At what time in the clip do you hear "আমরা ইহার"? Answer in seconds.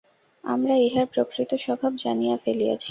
0.43-1.07